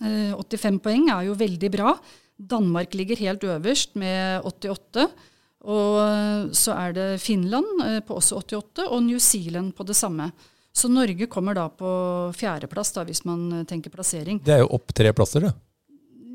85 0.00 0.80
poeng 0.84 1.08
er 1.12 1.28
jo 1.28 1.38
veldig 1.40 1.70
bra. 1.72 1.94
Danmark 2.40 2.94
ligger 2.96 3.20
helt 3.20 3.44
øverst 3.44 3.96
med 4.00 4.44
88. 4.48 5.08
Og 5.68 5.96
eh, 6.00 6.52
så 6.56 6.74
er 6.76 6.94
det 6.96 7.08
Finland 7.20 7.82
eh, 7.84 8.00
på 8.04 8.16
også 8.16 8.40
88, 8.40 8.86
og 8.88 9.02
New 9.04 9.18
Zealand 9.20 9.74
på 9.76 9.84
det 9.84 9.96
samme. 9.98 10.30
Så 10.72 10.88
Norge 10.88 11.26
kommer 11.26 11.56
da 11.56 11.66
på 11.68 11.90
fjerdeplass, 12.36 12.94
hvis 13.04 13.26
man 13.28 13.50
eh, 13.58 13.66
tenker 13.68 13.92
plassering. 13.92 14.40
Det 14.44 14.56
er 14.56 14.64
jo 14.64 14.72
opp 14.78 14.94
tre 14.96 15.12
plasser, 15.12 15.48
det. 15.48 15.56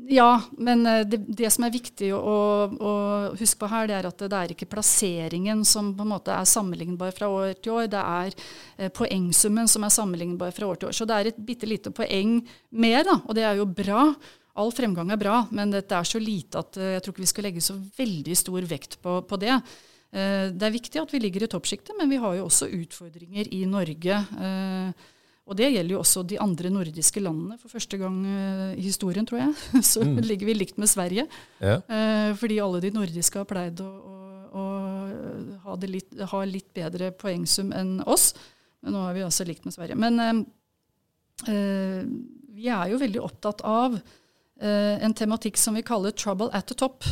Ja, 0.06 0.38
men 0.54 0.84
det, 0.86 1.18
det 1.34 1.48
som 1.50 1.64
er 1.66 1.72
viktig 1.74 2.12
å, 2.14 2.34
å, 2.70 2.90
huske 3.34 3.58
på 3.58 3.66
her, 3.72 3.88
det 3.90 3.96
er 3.96 4.06
at 4.06 4.20
det 4.22 4.38
er 4.38 4.52
ikke 4.54 4.68
plasseringen 4.70 5.64
som 5.66 5.88
på 5.98 6.04
en 6.04 6.12
måte 6.12 6.30
er 6.30 6.46
sammenlignbar 6.46 7.10
fra 7.16 7.26
år 7.26 7.56
til 7.58 7.74
år. 7.74 7.88
Det 7.90 8.04
er 8.04 8.92
poengsummen 8.94 9.66
som 9.66 9.82
er 9.82 9.90
sammenlignbar 9.90 10.54
fra 10.54 10.68
år 10.70 10.78
til 10.78 10.92
år. 10.92 10.94
Så 10.94 11.08
det 11.10 11.16
er 11.16 11.32
et 11.32 11.42
bitte 11.48 11.66
lite 11.66 11.90
poeng 11.90 12.38
mer, 12.70 13.02
da, 13.08 13.18
og 13.18 13.34
det 13.34 13.48
er 13.50 13.58
jo 13.58 13.66
bra. 13.66 14.04
All 14.56 14.72
fremgang 14.72 15.10
er 15.12 15.20
bra, 15.20 15.42
men 15.54 15.74
dette 15.74 15.96
er 15.96 16.06
så 16.08 16.20
lite 16.22 16.62
at 16.62 16.78
eh, 16.80 16.94
jeg 16.94 17.04
tror 17.04 17.14
ikke 17.14 17.24
vi 17.24 17.32
skal 17.32 17.46
legge 17.50 17.64
så 17.64 17.76
veldig 17.76 18.36
stor 18.38 18.68
vekt 18.70 18.96
på, 19.04 19.18
på 19.28 19.38
det. 19.42 19.52
Eh, 19.52 20.46
det 20.52 20.64
er 20.68 20.74
viktig 20.74 21.02
at 21.02 21.12
vi 21.12 21.20
ligger 21.20 21.44
i 21.44 21.50
toppsjiktet, 21.52 21.92
men 21.98 22.08
vi 22.12 22.20
har 22.22 22.38
jo 22.38 22.46
også 22.46 22.70
utfordringer 22.72 23.50
i 23.52 23.60
Norge. 23.68 24.22
Eh, 24.40 25.12
og 25.46 25.58
det 25.60 25.68
gjelder 25.70 25.94
jo 25.94 26.00
også 26.00 26.24
de 26.26 26.40
andre 26.42 26.72
nordiske 26.72 27.20
landene. 27.22 27.58
For 27.60 27.70
første 27.70 28.00
gang 28.00 28.16
i 28.26 28.82
historien, 28.82 29.28
tror 29.28 29.44
jeg, 29.44 29.52
så 29.92 30.02
mm. 30.02 30.16
ligger 30.24 30.48
vi 30.48 30.56
likt 30.56 30.80
med 30.82 30.90
Sverige. 30.90 31.28
Ja. 31.62 31.76
Fordi 32.34 32.56
alle 32.64 32.80
de 32.82 32.90
nordiske 32.90 33.38
har 33.38 33.46
pleid 33.46 33.78
å, 33.84 33.86
å, 33.86 34.24
å 34.58 34.64
ha, 35.68 35.76
litt, 35.86 36.10
ha, 36.32 36.40
litt, 36.50 36.72
bedre 36.74 37.12
poengsum 37.14 37.70
enn 37.78 38.00
oss. 38.10 38.32
Men 38.82 38.96
nå 38.96 39.04
er 39.06 39.14
vi 39.20 39.22
også 39.28 39.46
likt 39.46 39.68
med 39.68 39.76
Sverige. 39.76 40.00
Men 40.02 40.18
øh, 41.46 42.02
vi 42.56 42.66
er 42.72 42.90
jo 42.90 42.98
veldig 43.06 43.22
opptatt 43.22 43.62
av 43.62 44.00
en 44.60 45.12
tematikk 45.12 45.58
som 45.60 45.74
vi 45.74 45.82
kaller 45.82 46.10
'trouble 46.10 46.48
at 46.52 46.66
the 46.66 46.74
top'. 46.74 47.04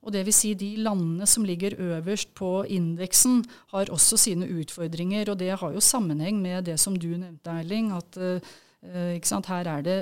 Og 0.00 0.14
det 0.14 0.22
vil 0.24 0.34
si 0.34 0.54
de 0.56 0.70
landene 0.80 1.26
som 1.28 1.44
ligger 1.44 1.76
øverst 1.76 2.32
på 2.36 2.62
indeksen, 2.72 3.42
har 3.74 3.92
også 3.92 4.16
sine 4.16 4.48
utfordringer. 4.48 5.28
Og 5.28 5.38
det 5.38 5.52
har 5.60 5.74
jo 5.74 5.80
sammenheng 5.84 6.40
med 6.40 6.64
det 6.70 6.78
som 6.80 6.96
du 6.96 7.10
nevnte, 7.12 7.52
Erling, 7.52 7.92
at 7.92 8.16
uh, 8.16 9.18
sant, 9.22 9.50
her 9.52 9.68
er 9.68 9.84
det 9.84 9.98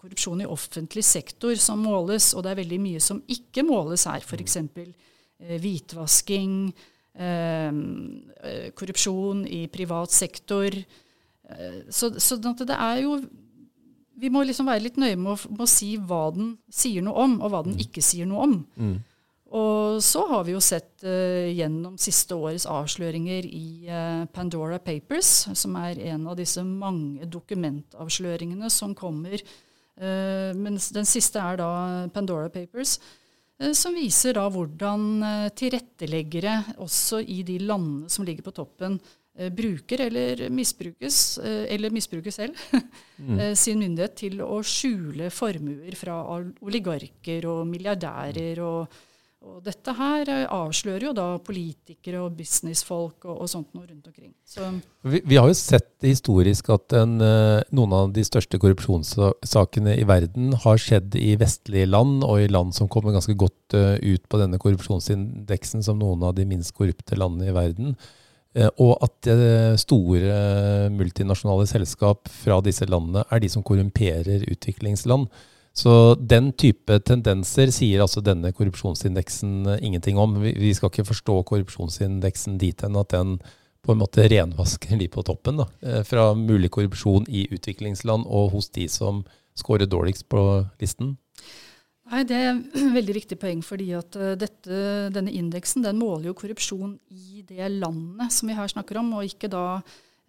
korrupsjon 0.00 0.44
i 0.44 0.48
offentlig 0.48 1.04
sektor 1.04 1.58
som 1.60 1.82
måles, 1.82 2.30
og 2.34 2.44
det 2.44 2.52
er 2.52 2.62
veldig 2.62 2.80
mye 2.80 3.02
som 3.02 3.18
ikke 3.28 3.66
måles 3.66 4.06
her. 4.08 4.22
F.eks. 4.22 4.56
Eh, 4.56 5.58
hvitvasking, 5.60 6.54
eh, 7.20 8.70
korrupsjon 8.78 9.42
i 9.44 9.66
privat 9.72 10.14
sektor. 10.14 10.76
Så, 11.90 12.12
så 12.22 12.36
det 12.38 12.76
er 12.76 13.00
jo 13.02 13.16
vi 14.20 14.30
må 14.32 14.42
liksom 14.46 14.68
være 14.68 14.84
litt 14.84 14.98
nøye 15.00 15.18
med 15.18 15.32
å, 15.34 15.38
med 15.52 15.64
å, 15.64 15.70
si 15.70 15.94
hva 15.96 16.26
den 16.34 16.54
sier 16.72 17.04
noe 17.04 17.26
om, 17.26 17.38
og 17.40 17.52
hva 17.52 17.62
den 17.66 17.76
mm. 17.78 17.84
ikke 17.86 18.04
sier 18.04 18.28
noe 18.28 18.48
om. 18.48 18.58
Mm. 18.76 18.98
Og 19.60 19.98
så 20.06 20.22
har 20.30 20.44
vi 20.46 20.54
jo 20.54 20.60
sett 20.62 21.02
uh, 21.02 21.48
gjennom 21.50 21.96
siste 21.98 22.36
årets 22.38 22.68
avsløringer 22.70 23.48
i 23.48 23.88
uh, 23.90 24.26
Pandora 24.30 24.78
Papers, 24.82 25.48
som 25.58 25.74
er 25.80 25.98
en 26.12 26.28
av 26.30 26.38
disse 26.38 26.62
mange 26.62 27.26
dokumentavsløringene 27.26 28.70
som 28.70 28.94
kommer. 28.94 29.42
Uh, 29.98 30.52
mens 30.54 30.92
den 30.94 31.08
siste 31.08 31.42
er 31.42 31.58
da 31.58 31.72
Pandora 32.14 32.52
Papers, 32.52 32.98
som 33.76 33.92
viser 33.92 34.32
da 34.38 34.46
hvordan 34.48 35.02
tilretteleggere 35.52 36.78
også 36.80 37.18
i 37.20 37.42
de 37.44 37.58
landene 37.60 38.08
som 38.08 38.24
ligger 38.24 38.46
på 38.46 38.54
toppen, 38.56 38.94
Eh, 38.96 39.19
bruker 39.38 40.00
eller 40.00 40.48
misbrukes, 40.50 41.38
eh, 41.38 41.74
eller 41.74 41.90
misbruker 41.90 42.30
selv, 42.30 42.56
mm. 43.16 43.38
Eh, 43.38 43.54
sin 43.54 43.78
myndighet 43.80 44.16
til 44.24 44.42
å 44.44 44.60
skjule 44.66 45.30
formuer 45.32 45.94
fra 45.96 46.22
oligarker 46.60 47.46
og 47.48 47.62
milliardærer. 47.70 48.60
Og, 48.66 48.98
og, 49.40 49.56
dette 49.64 49.94
her 49.96 50.28
avslører 50.44 51.06
jo 51.06 51.14
da 51.16 51.28
politikere 51.40 52.20
og 52.20 52.36
businessfolk 52.36 53.24
og, 53.30 53.38
og 53.46 53.48
sånt 53.48 53.70
noe 53.72 53.86
rundt 53.86 54.10
omkring. 54.10 54.34
Vi, 55.06 55.22
vi, 55.24 55.38
har 55.38 55.48
jo 55.48 55.56
sett 55.56 55.94
historisk 56.04 56.68
at 56.74 56.98
en, 57.00 57.16
noen 57.72 57.96
av 57.96 58.12
de 58.12 58.26
største 58.26 58.60
korrupsjonssakene 58.60 59.96
i 59.96 60.04
verden 60.10 60.52
har 60.66 60.82
skjedd 60.82 61.16
i 61.16 61.38
vestlige 61.40 61.88
land, 61.88 62.26
og 62.26 62.42
i 62.42 62.50
land 62.52 62.76
som 62.76 62.90
kommer 62.92 63.16
ganske 63.16 63.38
godt 63.38 63.78
ut 63.78 64.26
på 64.28 64.42
denne 64.42 64.60
korrupsjonsindeksen 64.60 65.86
som 65.86 66.02
noen 66.02 66.28
av 66.28 66.36
de 66.36 66.50
minst 66.50 66.76
korrupte 66.76 67.16
landene 67.16 67.54
i 67.54 67.56
verden. 67.56 67.94
Eh, 68.58 68.70
og 68.82 68.96
at 69.04 69.28
eh, 69.30 69.76
store 69.78 70.90
multinasjonale 70.90 71.68
selskap 71.70 72.26
fra 72.42 72.58
disse 72.66 72.88
landene 72.88 73.22
er 73.30 73.42
de 73.42 73.50
som 73.52 73.62
korrumperer 73.66 74.42
utviklingsland. 74.50 75.28
Så 75.80 76.16
den 76.18 76.50
type 76.58 76.96
tendenser 77.06 77.70
sier 77.70 78.02
altså 78.02 78.22
denne 78.26 78.50
korrupsjonsindeksen 78.56 79.76
eh, 79.76 79.84
ingenting 79.86 80.18
om. 80.18 80.40
Vi 80.42 80.74
skal 80.74 80.90
ikke 80.90 81.06
forstå 81.12 81.40
korrupsjonsindeksen 81.52 82.58
dit 82.58 82.82
hen 82.82 82.98
at 82.98 83.14
den 83.14 83.38
på 83.80 83.94
en 83.94 84.02
måte 84.02 84.26
renvasker 84.28 84.98
de 85.00 85.06
på 85.08 85.22
toppen. 85.24 85.62
Da, 85.62 86.02
fra 86.04 86.34
mulig 86.36 86.68
korrupsjon 86.74 87.24
i 87.32 87.46
utviklingsland 87.54 88.26
og 88.28 88.50
hos 88.52 88.68
de 88.74 88.84
som 88.92 89.22
scorer 89.56 89.88
dårligst 89.88 90.26
på 90.28 90.42
listen. 90.82 91.14
Nei, 92.10 92.24
Det 92.26 92.36
er 92.36 92.52
et 92.52 92.78
veldig 92.98 93.16
viktig 93.20 93.38
poeng. 93.40 93.64
fordi 93.64 93.90
at 93.98 94.16
eh, 94.18 94.36
dette, 94.38 94.84
Denne 95.14 95.32
indeksen 95.32 95.86
den 95.86 96.00
måler 96.00 96.30
jo 96.30 96.38
korrupsjon 96.38 96.98
i 97.10 97.44
det 97.46 97.70
landet 97.78 98.34
som 98.34 98.50
vi 98.50 98.58
her 98.58 98.70
snakker 98.70 98.98
om, 99.00 99.12
og 99.18 99.26
ikke 99.26 99.50
da 99.50 99.64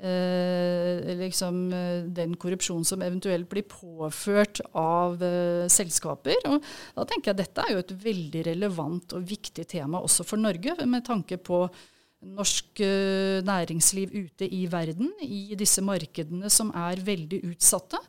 eh, 0.02 1.14
liksom, 1.20 1.62
eh, 1.74 2.04
den 2.14 2.36
korrupsjon 2.42 2.86
som 2.88 3.02
eventuelt 3.06 3.50
blir 3.50 3.66
påført 3.70 4.62
av 4.78 5.22
eh, 5.26 5.66
selskaper. 5.72 6.46
Og 6.50 6.62
da 6.98 7.08
tenker 7.10 7.32
jeg 7.32 7.42
Dette 7.44 7.66
er 7.66 7.76
jo 7.76 7.84
et 7.84 7.96
veldig 8.06 8.46
relevant 8.52 9.18
og 9.18 9.26
viktig 9.30 9.68
tema 9.70 10.02
også 10.02 10.26
for 10.28 10.42
Norge, 10.42 10.78
med 10.86 11.06
tanke 11.08 11.38
på 11.42 11.66
norsk 12.22 12.82
eh, 12.86 13.42
næringsliv 13.46 14.14
ute 14.14 14.46
i 14.46 14.68
verden, 14.70 15.10
i 15.26 15.58
disse 15.58 15.82
markedene 15.82 16.50
som 16.54 16.70
er 16.78 17.02
veldig 17.02 17.42
utsatte. 17.50 18.02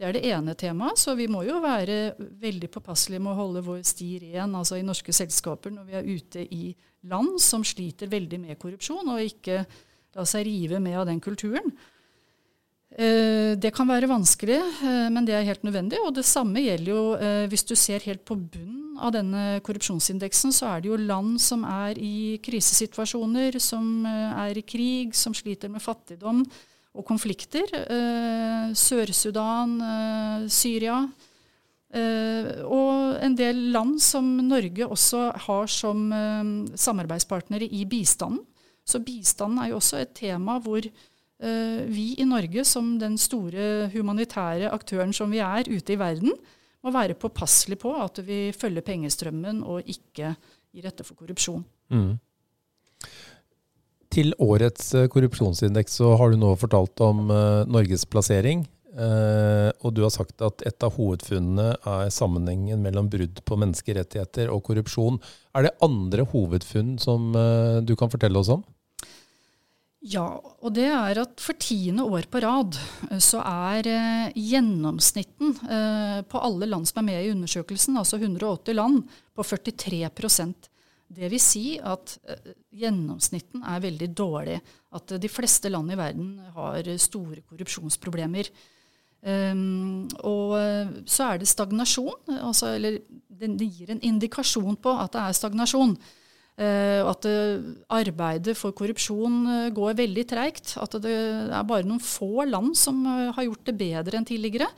Det 0.00 0.06
er 0.08 0.16
det 0.16 0.28
ene 0.32 0.54
temaet. 0.56 0.96
Så 0.96 1.12
vi 1.12 1.26
må 1.28 1.42
jo 1.44 1.58
være 1.60 2.14
veldig 2.40 2.70
påpasselige 2.72 3.20
med 3.20 3.34
å 3.34 3.40
holde 3.42 3.60
vår 3.66 3.82
sti 3.84 4.14
ren 4.22 4.54
altså 4.56 4.78
i 4.80 4.86
norske 4.86 5.12
selskaper 5.12 5.74
når 5.74 5.90
vi 5.90 5.98
er 5.98 6.08
ute 6.08 6.44
i 6.56 6.70
land 7.10 7.36
som 7.44 7.60
sliter 7.64 8.08
veldig 8.08 8.38
med 8.40 8.56
korrupsjon, 8.60 9.08
og 9.12 9.20
ikke 9.20 9.60
la 10.16 10.24
seg 10.24 10.46
rive 10.48 10.80
med 10.80 10.96
av 11.02 11.04
den 11.10 11.20
kulturen. 11.20 11.68
Eh, 12.96 13.52
det 13.60 13.74
kan 13.76 13.92
være 13.92 14.08
vanskelig, 14.08 14.56
eh, 14.56 15.10
men 15.12 15.28
det 15.28 15.36
er 15.36 15.44
helt 15.50 15.68
nødvendig. 15.68 16.00
Og 16.00 16.16
det 16.16 16.24
samme 16.24 16.64
gjelder 16.64 16.90
jo 16.94 17.04
eh, 17.20 17.44
hvis 17.52 17.68
du 17.68 17.76
ser 17.76 18.00
helt 18.08 18.24
på 18.24 18.38
bunnen 18.40 18.96
av 19.04 19.12
denne 19.14 19.60
korrupsjonsindeksen, 19.68 20.56
så 20.56 20.72
er 20.72 20.80
det 20.80 20.90
jo 20.94 20.96
land 20.96 21.36
som 21.44 21.68
er 21.68 22.00
i 22.00 22.40
krisesituasjoner, 22.40 23.60
som 23.60 24.08
er 24.08 24.56
i 24.56 24.64
krig, 24.64 25.12
som 25.16 25.36
sliter 25.36 25.68
med 25.68 25.84
fattigdom 25.84 26.46
og 26.96 27.06
konflikter. 27.06 27.68
Eh, 27.74 28.72
Sør-Sudan, 28.74 29.76
eh, 29.80 30.48
Syria. 30.48 31.08
Eh, 31.92 32.62
og 32.66 33.18
en 33.22 33.34
del 33.34 33.70
land 33.74 33.98
som 34.02 34.24
Norge 34.46 34.86
også 34.86 35.32
har 35.46 35.66
som 35.66 36.10
samarbeidspartnere 36.74 37.66
i 37.66 37.84
bistanden. 37.84 38.44
Så 38.84 39.02
bistanden 39.04 39.58
er 39.58 39.70
jo 39.70 39.76
også 39.76 40.00
et 40.00 40.14
tema 40.14 40.58
hvor 40.58 40.80
vi 41.40 42.16
i 42.20 42.24
Norge, 42.28 42.66
som 42.68 42.98
den 43.00 43.16
store 43.16 43.88
humanitære 43.94 44.68
aktøren 44.68 45.12
som 45.12 45.30
vi 45.32 45.38
er 45.38 45.64
ute 45.72 45.94
i 45.94 45.96
verden, 45.96 46.34
må 46.84 46.92
være 46.92 47.16
påpasselige 47.16 47.80
på 47.80 47.94
at 47.96 48.20
vi 48.26 48.52
følger 48.52 48.84
pengestrømmen 48.84 49.62
og 49.64 49.88
ikke 49.88 50.34
gir 50.74 50.84
etter 50.90 51.06
for 51.06 51.14
korrupsjon. 51.14 51.64
Mm. 51.88 52.18
Til 54.10 54.34
årets 54.42 54.92
eh, 54.98 55.08
korrupsjonsindeks 55.12 56.00
så 56.00 56.14
har 56.18 56.32
du 56.32 56.40
nå 56.40 56.54
fortalt 56.58 56.98
om 57.06 57.28
uh, 57.30 57.66
Norges 57.70 58.06
plassering. 58.10 58.66
Eh, 58.90 59.70
og 59.86 59.94
du 59.94 60.02
har 60.02 60.10
sagt 60.10 60.42
at 60.42 60.64
et 60.66 60.82
av 60.82 60.96
hovedfunnene 60.96 61.68
er 61.78 62.10
sammenhengen 62.10 62.82
mellom 62.82 63.06
brudd 63.12 63.38
på 63.46 63.58
menneskerettigheter 63.62 64.50
og 64.50 64.64
korrupsjon. 64.66 65.20
Er 65.54 65.68
det 65.68 65.76
andre 65.86 66.26
hovedfunn 66.32 66.96
som 67.02 67.30
eh, 67.38 67.78
du 67.86 67.94
kan 67.98 68.10
fortelle 68.10 68.42
oss 68.42 68.50
om? 68.50 68.64
Ja, 70.00 70.24
og 70.40 70.72
det 70.72 70.86
er 70.88 71.18
at 71.20 71.42
for 71.44 71.58
tiende 71.60 72.06
år 72.08 72.24
på 72.32 72.40
rad 72.40 72.78
eh, 73.10 73.18
så 73.20 73.42
er 73.44 73.86
eh, 73.90 74.30
gjennomsnitten 74.32 75.54
eh, 75.68 76.20
på 76.24 76.40
alle 76.40 76.66
land 76.70 76.88
som 76.88 77.02
er 77.02 77.08
med 77.12 77.22
i 77.22 77.32
undersøkelsen, 77.34 77.98
altså 78.00 78.16
180 78.16 78.74
land, 78.78 79.02
på 79.36 79.44
43 79.44 80.08
Det 81.10 81.30
vil 81.32 81.42
si 81.42 81.64
at 81.82 82.16
eh, 82.30 82.52
gjennomsnitten 82.82 83.64
er 83.66 83.82
veldig 83.82 84.10
dårlig. 84.14 84.60
At 84.94 85.16
de 85.22 85.30
fleste 85.30 85.70
land 85.72 85.90
i 85.90 85.98
verden 85.98 86.36
har 86.54 86.86
store 86.98 87.42
korrupsjonsproblemer. 87.48 88.50
Um, 89.20 90.08
og 90.24 90.54
eh, 90.56 90.92
så 91.04 91.34
er 91.34 91.40
det 91.42 91.50
stagnasjon, 91.50 92.38
altså, 92.40 92.70
eller 92.78 93.02
det 93.28 93.66
gir 93.68 93.90
en 93.92 94.00
indikasjon 94.00 94.78
på 94.80 94.94
at 94.96 95.12
det 95.12 95.26
er 95.26 95.36
stagnasjon. 95.36 95.94
Uh, 96.60 97.08
at 97.08 97.24
uh, 97.24 97.60
arbeidet 97.96 98.52
for 98.58 98.74
korrupsjon 98.76 99.36
uh, 99.48 99.68
går 99.72 99.94
veldig 99.96 100.24
treigt. 100.28 100.74
At 100.80 100.96
det 101.00 101.12
er 101.12 101.68
bare 101.68 101.86
noen 101.88 102.02
få 102.04 102.44
land 102.48 102.74
som 102.76 103.00
har 103.08 103.46
gjort 103.46 103.64
det 103.70 103.76
bedre 103.80 104.18
enn 104.20 104.28
tidligere. 104.28 104.68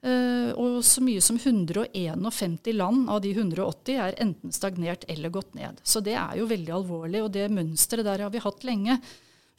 Og 0.00 0.78
så 0.86 1.02
mye 1.04 1.20
som 1.20 1.36
151 1.36 2.70
land 2.72 3.10
av 3.12 3.18
de 3.20 3.34
180 3.34 3.98
er 4.00 4.14
enten 4.22 4.54
stagnert 4.54 5.04
eller 5.12 5.32
gått 5.34 5.52
ned. 5.58 5.82
Så 5.84 6.00
det 6.00 6.14
er 6.16 6.38
jo 6.40 6.46
veldig 6.48 6.72
alvorlig, 6.72 7.20
og 7.20 7.34
det 7.34 7.50
mønsteret 7.52 8.08
der 8.08 8.24
har 8.24 8.32
vi 8.32 8.40
hatt 8.40 8.64
lenge. 8.64 8.96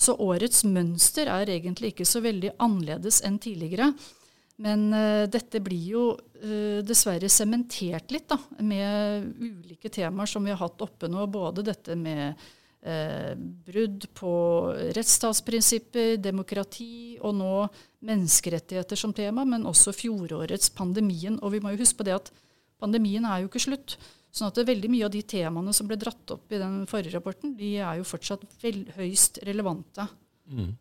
Så 0.01 0.15
årets 0.17 0.63
mønster 0.65 1.29
er 1.29 1.51
egentlig 1.53 1.93
ikke 1.93 2.07
så 2.09 2.23
veldig 2.25 2.55
annerledes 2.57 3.21
enn 3.27 3.37
tidligere. 3.41 3.91
Men 4.61 4.87
uh, 4.93 5.27
dette 5.29 5.61
blir 5.63 5.85
jo 5.93 6.05
uh, 6.15 6.79
dessverre 6.85 7.29
sementert 7.31 8.13
litt 8.13 8.27
da, 8.29 8.37
med 8.65 9.29
ulike 9.41 9.91
temaer 9.93 10.29
som 10.29 10.45
vi 10.45 10.53
har 10.53 10.61
hatt 10.61 10.81
oppe 10.85 11.09
nå. 11.09 11.25
Både 11.31 11.65
dette 11.65 11.97
med 11.97 12.33
uh, 12.87 13.33
brudd 13.67 14.07
på 14.17 14.33
rettsstatsprinsipper, 14.97 16.15
demokrati 16.21 17.17
og 17.21 17.35
nå 17.39 17.55
menneskerettigheter 18.07 18.99
som 18.99 19.13
tema, 19.13 19.45
men 19.45 19.67
også 19.69 19.93
fjorårets 19.95 20.73
pandemien. 20.77 21.37
Og 21.41 21.55
vi 21.55 21.61
må 21.63 21.73
jo 21.73 21.81
huske 21.83 22.01
på 22.01 22.07
det 22.07 22.17
at 22.17 22.33
pandemien 22.81 23.25
er 23.29 23.43
jo 23.43 23.51
ikke 23.51 23.65
slutt. 23.67 23.97
Sånn 24.31 24.47
at 24.47 24.61
veldig 24.63 24.89
mye 24.91 25.07
av 25.07 25.11
de 25.11 25.21
temaene 25.27 25.73
som 25.75 25.89
ble 25.89 25.97
dratt 25.99 26.31
opp 26.33 26.53
i 26.55 26.59
den 26.61 26.85
forrige 26.89 27.17
rapporten, 27.17 27.51
de 27.59 27.75
er 27.83 27.99
jo 27.99 28.07
fortsatt 28.07 28.45
vel, 28.63 28.85
høyst 28.95 29.41
relevante. 29.47 30.07
Mm. 30.47 30.71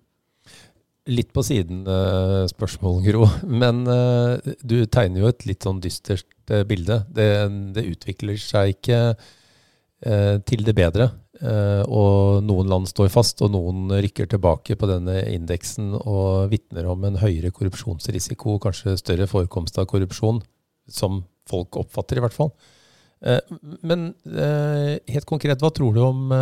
Litt 1.10 1.32
på 1.34 1.42
siden 1.42 1.82
uh, 1.88 2.44
spørsmål, 2.50 3.00
Gro. 3.08 3.26
Men 3.48 3.82
uh, 3.88 4.36
du 4.62 4.84
tegner 4.86 5.24
jo 5.24 5.32
et 5.32 5.46
litt 5.48 5.66
sånn 5.66 5.80
dystert 5.82 6.52
uh, 6.52 6.62
bilde. 6.68 7.00
Det, 7.10 7.26
det, 7.74 7.86
utvikler 7.96 8.38
seg 8.40 8.76
ikke 8.76 9.02
til 10.00 10.62
det 10.64 10.72
bedre. 10.72 11.10
Og 11.40 12.44
noen 12.44 12.68
land 12.68 12.88
står 12.90 13.08
fast, 13.12 13.40
og 13.40 13.54
noen 13.54 13.88
rykker 14.04 14.28
tilbake 14.28 14.76
på 14.76 14.88
denne 14.90 15.22
indeksen 15.32 15.94
og 15.96 16.50
vitner 16.52 16.88
om 16.90 17.06
en 17.08 17.16
høyere 17.22 17.52
korrupsjonsrisiko, 17.56 18.58
kanskje 18.60 18.98
større 19.00 19.28
forekomst 19.30 19.80
av 19.80 19.88
korrupsjon, 19.88 20.42
som 20.90 21.22
folk 21.48 21.80
oppfatter 21.80 22.20
i 22.20 22.24
hvert 22.26 22.36
fall. 22.36 22.52
Men 23.80 24.10
helt 24.28 25.28
konkret, 25.28 25.64
hva 25.64 25.72
tror 25.72 25.96
du 25.96 26.02
om 26.04 26.34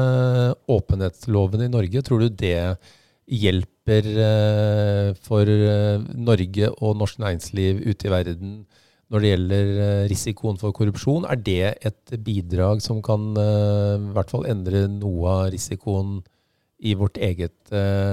åpenhetsloven 0.79 1.63
i 1.67 1.71
Norge? 1.71 2.03
Tror 2.07 2.27
du 2.27 2.29
det 2.35 2.59
hjelper 3.29 4.09
eh, 4.25 5.11
for 5.27 5.49
eh, 5.49 6.01
Norge 6.17 6.71
og 6.79 6.97
norsk 6.99 7.21
næringsliv 7.23 7.83
ute 7.85 8.09
i 8.09 8.13
verden 8.13 8.53
når 9.09 9.25
det 9.25 9.31
gjelder 9.33 9.71
eh, 9.85 10.03
risikoen 10.11 10.59
for 10.61 10.75
korrupsjon. 10.77 11.27
Er 11.29 11.41
det 11.41 11.75
et 11.89 12.17
bidrag 12.25 12.83
som 12.85 13.03
kan 13.05 13.31
i 13.39 14.11
hvert 14.15 14.33
fall 14.33 14.49
endre 14.51 14.87
noe 14.93 15.37
av 15.37 15.53
risikoen 15.55 16.19
i 16.79 16.93
vårt 16.95 17.17
eget 17.19 17.73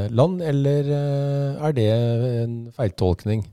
land, 0.09 0.39
eller 0.41 0.87
er 0.89 1.73
det 1.77 1.85
en 1.91 2.55
feiltolkning? 2.73 3.43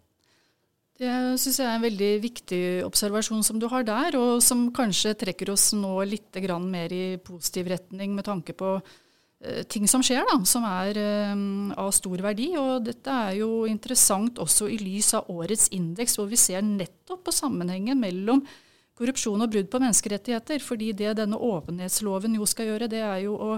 Det 0.96 1.12
syns 1.42 1.58
jeg 1.60 1.66
er 1.68 1.74
en 1.76 1.84
veldig 1.84 2.10
viktig 2.22 2.62
observasjon 2.86 3.44
som 3.44 3.58
du 3.60 3.66
har 3.68 3.84
der, 3.84 4.16
og 4.16 4.40
som 4.40 4.70
kanskje 4.72 5.12
trekker 5.20 5.52
oss 5.52 5.74
nå 5.76 5.98
litt 6.08 6.40
mer 6.64 6.96
i 6.96 7.18
positiv 7.20 7.68
retning 7.74 8.16
med 8.16 8.24
tanke 8.24 8.56
på 8.56 8.78
Eh, 8.78 9.01
ting 9.66 9.88
som 9.90 10.02
skjer, 10.04 10.22
da, 10.28 10.36
som 10.46 10.64
er 10.68 10.98
um, 11.34 11.72
av 11.78 11.90
stor 11.94 12.20
verdi. 12.22 12.52
Og 12.58 12.84
dette 12.86 13.10
er 13.10 13.38
jo 13.40 13.64
interessant 13.66 14.38
også 14.42 14.68
i 14.70 14.78
lys 14.78 15.12
av 15.18 15.30
årets 15.32 15.68
indeks, 15.74 16.18
hvor 16.18 16.28
vi 16.30 16.38
ser 16.38 16.62
nettopp 16.62 17.24
på 17.26 17.34
sammenhengen 17.34 17.98
mellom 17.98 18.44
korrupsjon 18.98 19.42
og 19.42 19.50
brudd 19.50 19.70
på 19.72 19.80
menneskerettigheter. 19.82 20.62
Fordi 20.62 20.92
det 20.98 21.16
denne 21.18 21.38
åpenhetsloven 21.38 22.36
jo 22.38 22.46
skal 22.48 22.70
gjøre, 22.70 22.90
det 22.92 23.02
er 23.02 23.24
jo 23.24 23.34
å 23.34 23.56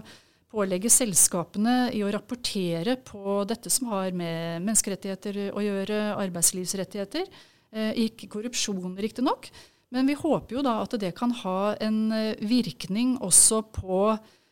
pålegge 0.55 0.93
selskapene 0.93 1.91
i 1.93 2.05
å 2.07 2.13
rapportere 2.15 2.95
på 3.03 3.43
dette 3.51 3.73
som 3.73 3.91
har 3.91 4.15
med 4.15 4.63
menneskerettigheter 4.65 5.51
å 5.53 5.65
gjøre, 5.65 5.99
arbeidslivsrettigheter. 6.15 7.27
Eh, 7.75 7.91
ikke 8.07 8.31
korrupsjon, 8.31 8.95
riktignok. 9.03 9.51
Men 9.95 10.09
vi 10.09 10.17
håper 10.17 10.57
jo 10.57 10.65
da 10.65 10.79
at 10.85 10.95
det 11.03 11.13
kan 11.19 11.35
ha 11.43 11.75
en 11.83 12.01
eh, 12.15 12.41
virkning 12.41 13.19
også 13.23 13.61
på 13.75 13.99
Eh, 14.13 14.44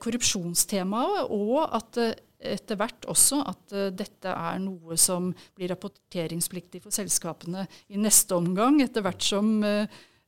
korrupsjonstemaet, 0.00 1.30
og 1.30 1.62
at 1.76 2.00
eh, 2.00 2.12
etter 2.54 2.78
hvert 2.80 3.04
også 3.12 3.42
at 3.50 3.74
uh, 3.76 3.88
dette 3.92 4.32
er 4.32 4.60
noe 4.62 4.96
som 4.96 5.26
blir 5.56 5.68
rapporteringspliktig 5.74 6.80
for 6.80 6.94
selskapene 6.94 7.66
i 7.92 8.00
neste 8.00 8.32
omgang, 8.38 8.80
etter 8.80 9.04
hvert 9.04 9.24
som 9.24 9.60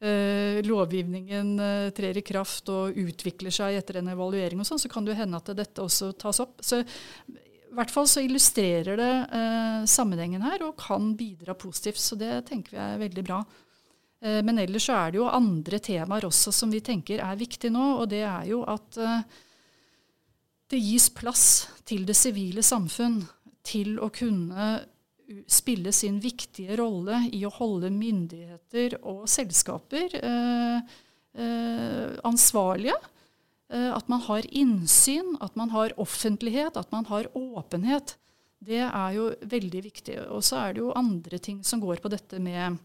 lovgivningen 0.02 1.52
trer 1.94 2.16
i 2.18 2.24
kraft 2.26 2.66
og 2.74 2.96
utvikler 2.98 3.54
seg 3.54 3.76
etter 3.78 4.00
en 4.00 4.10
evaluering 4.10 4.58
og 4.58 4.66
sånn, 4.66 4.80
så 4.82 4.88
kan 4.90 5.06
det 5.06 5.12
jo 5.12 5.18
hende 5.20 5.38
at 5.38 5.52
dette 5.54 5.78
også 5.78 6.08
tas 6.18 6.40
opp. 6.42 6.56
Så 6.58 6.80
i 6.82 7.76
hvert 7.78 7.92
fall 7.94 8.08
så 8.10 8.24
illustrerer 8.26 8.98
det 8.98 9.12
sammenhengen 9.86 10.42
her 10.42 10.66
og 10.66 10.74
kan 10.82 11.12
bidra 11.14 11.54
positivt. 11.54 12.02
Så 12.02 12.18
det 12.18 12.32
tenker 12.50 12.74
vi 12.74 12.82
er 12.82 12.98
veldig 13.04 13.24
bra. 13.30 13.38
Eh, 14.22 14.40
men 14.46 14.60
ellers 14.62 14.86
så 14.86 14.96
er 14.96 15.12
det 15.12 15.20
jo 15.20 15.30
andre 15.30 15.80
temaer 15.82 16.28
også 16.28 16.54
som 16.54 16.72
vi 16.72 16.82
tenker 16.84 17.22
er 17.24 17.40
viktige 17.40 17.72
nå, 17.74 17.86
og 18.02 18.08
det 18.12 18.22
er 18.28 18.46
jo 18.52 18.62
at 18.70 18.98
eh, 19.02 19.24
det 20.72 20.80
gis 20.80 21.08
plass 21.12 21.46
til 21.88 22.06
det 22.08 22.16
sivile 22.16 22.62
samfunn 22.64 23.20
til 23.66 23.98
å 24.02 24.08
kunne 24.14 24.72
spille 25.50 25.92
sin 25.94 26.18
viktige 26.22 26.76
rolle 26.80 27.24
i 27.32 27.42
å 27.46 27.52
holde 27.52 27.90
myndigheter 27.94 28.98
og 29.00 29.24
selskaper 29.30 30.16
eh, 30.18 30.96
ansvarlige. 32.28 32.98
At 33.72 34.10
man 34.12 34.20
har 34.26 34.44
innsyn, 34.52 35.30
at 35.40 35.54
man 35.56 35.70
har 35.72 35.94
offentlighet, 36.02 36.76
at 36.76 36.90
man 36.92 37.06
har 37.08 37.30
åpenhet. 37.32 38.18
Det 38.60 38.82
er 38.84 39.14
jo 39.16 39.30
veldig 39.48 39.80
viktig. 39.86 40.18
Og 40.28 40.44
så 40.44 40.58
er 40.60 40.74
det 40.74 40.82
jo 40.82 40.90
andre 40.98 41.40
ting 41.40 41.62
som 41.64 41.80
går 41.80 42.02
på 42.04 42.10
dette 42.12 42.36
med 42.42 42.76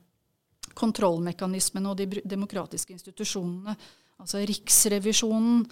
kontrollmekanismene 0.78 1.90
og 1.92 1.98
de 2.00 2.08
demokratiske 2.24 2.94
institusjonene. 2.96 3.74
Altså 4.22 4.38
Riksrevisjonen, 4.46 5.66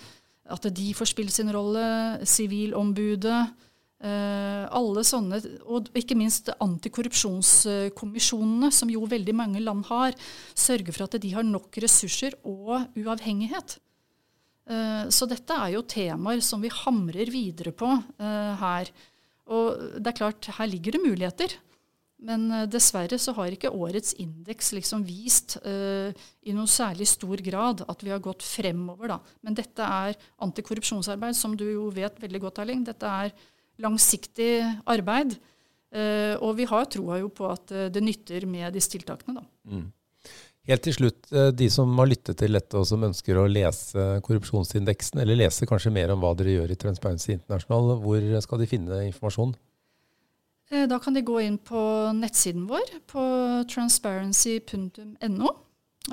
at 0.53 0.63
de 0.77 0.93
får 0.97 1.07
spille 1.13 1.33
sin 1.33 1.49
rolle, 1.53 1.85
Sivilombudet. 2.29 3.41
Eh, 4.05 4.63
alle 4.75 5.03
sånne, 5.07 5.39
og 5.71 5.87
ikke 5.97 6.17
minst 6.19 6.49
antikorrupsjonskommisjonene, 6.61 8.69
som 8.75 8.89
jo 8.91 9.07
veldig 9.09 9.35
mange 9.37 9.59
land 9.63 9.85
har, 9.87 10.11
sørger 10.51 10.93
for 10.93 11.03
at 11.07 11.21
de 11.23 11.29
har 11.33 11.45
nok 11.47 11.77
ressurser 11.81 12.31
og 12.43 12.81
uavhengighet. 12.99 13.79
Eh, 14.65 15.05
så 15.13 15.27
dette 15.29 15.53
er 15.53 15.75
jo 15.75 15.83
temaer 15.89 16.41
som 16.43 16.61
vi 16.61 16.71
hamrer 16.73 17.29
videre 17.33 17.73
på 17.77 17.89
eh, 17.95 18.53
her. 18.61 18.91
Og 19.55 20.01
det 20.01 20.11
er 20.11 20.19
klart, 20.19 20.49
her 20.57 20.69
ligger 20.69 20.91
det 20.95 21.05
muligheter. 21.05 21.49
Men 22.23 22.47
uh, 22.51 22.63
dessverre 22.71 23.17
så 23.19 23.33
har 23.35 23.51
ikke 23.51 23.73
årets 23.75 24.15
indeks 24.21 24.71
liksom 24.77 25.03
vist 25.07 25.57
uh, 25.65 26.13
i 26.45 26.55
noe 26.55 26.69
særlig 26.71 27.09
stor 27.11 27.41
grad 27.43 27.83
at 27.89 28.05
vi 28.05 28.13
har 28.13 28.23
gått 28.23 28.45
fremover. 28.45 29.15
Da. 29.15 29.19
Men 29.45 29.57
dette 29.57 29.89
er 29.97 30.15
antikorrupsjonsarbeid, 30.45 31.35
som 31.37 31.57
du 31.59 31.65
jo 31.67 31.89
vet 31.95 32.21
veldig 32.21 32.41
godt, 32.47 32.63
Erling. 32.63 32.85
Dette 32.87 33.11
er 33.25 33.35
langsiktig 33.83 34.53
arbeid. 34.87 35.35
Uh, 35.95 36.35
og 36.43 36.55
vi 36.57 36.67
har 36.67 36.87
troa 36.91 37.19
jo 37.21 37.29
på 37.31 37.51
at 37.51 37.71
det 37.93 38.03
nytter 38.03 38.47
med 38.49 38.73
disse 38.75 38.95
tiltakene. 38.95 39.41
Da. 39.41 39.75
Mm. 39.75 39.85
Helt 40.65 40.81
til 40.81 40.95
slutt, 40.95 41.27
de 41.53 41.67
som 41.69 41.91
har 41.99 42.07
lyttet 42.09 42.39
til 42.39 42.57
dette 42.57 42.79
og 42.79 42.87
som 42.89 43.03
ønsker 43.05 43.37
å 43.37 43.43
lese 43.45 44.01
korrupsjonsindeksen, 44.25 45.19
eller 45.21 45.37
lese 45.37 45.67
kanskje 45.69 45.91
mer 45.93 46.09
om 46.09 46.23
hva 46.23 46.31
dere 46.39 46.55
gjør 46.55 46.73
i 46.73 46.77
Transparency 46.81 47.35
International, 47.35 47.91
hvor 48.01 48.25
skal 48.41 48.63
de 48.63 48.67
finne 48.71 49.03
informasjon? 49.11 49.53
Eh, 50.71 50.87
da 50.89 50.99
kan 50.99 51.13
de 51.13 51.21
gå 51.21 51.39
inn 51.41 51.57
på 51.61 51.79
nettsiden 52.17 52.65
vår 52.69 52.97
på 53.09 53.23
transparency.no. 53.69 55.51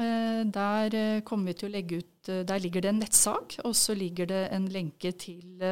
Eh, 0.01 0.43
der 0.49 0.95
eh, 0.95 1.23
ut, 1.23 2.13
der 2.23 2.59
ligger 2.59 2.81
det 2.81 2.89
en 2.89 3.01
nettsak, 3.01 3.59
og 3.65 3.77
så 3.77 3.95
ligger 3.95 4.27
det 4.27 4.49
en 4.53 4.69
lenke 4.69 5.13
til 5.13 5.63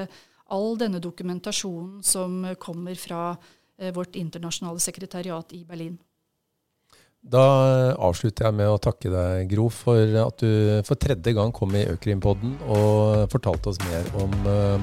all 0.50 0.78
denne 0.78 0.98
dokumentasjonen 0.98 2.02
som 2.02 2.44
kommer 2.58 2.94
fra 2.98 3.36
vårt 3.94 4.16
internasjonale 4.16 4.80
sekretariat 4.80 5.52
i 5.52 5.64
Berlin. 5.64 5.98
Da 7.20 7.42
avslutter 8.00 8.46
jeg 8.48 8.56
med 8.56 8.70
å 8.72 8.78
takke 8.80 9.10
deg, 9.12 9.50
Gro, 9.50 9.66
for 9.68 10.14
at 10.22 10.40
du 10.40 10.80
for 10.88 10.96
tredje 10.96 11.34
gang 11.36 11.52
kom 11.52 11.74
i 11.76 11.84
Økrimpodden 11.92 12.54
og 12.64 13.28
fortalte 13.34 13.74
oss 13.74 13.80
mer 13.84 14.08
om 14.22 14.32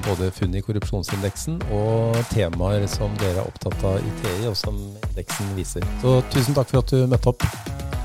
både 0.06 0.30
funn 0.36 0.54
i 0.54 0.62
korrupsjonsindeksen 0.62 1.58
og 1.74 2.14
temaer 2.30 2.86
som 2.86 3.10
dere 3.18 3.42
er 3.42 3.50
opptatt 3.50 3.82
av 3.82 3.98
i 3.98 4.14
TI, 4.22 4.38
og 4.46 4.56
som 4.56 4.78
indeksen 5.10 5.50
viser. 5.58 5.84
Så 6.04 6.20
tusen 6.30 6.54
takk 6.54 6.70
for 6.70 6.84
at 6.84 6.94
du 6.94 7.10
møtte 7.10 7.34
opp. 7.34 7.97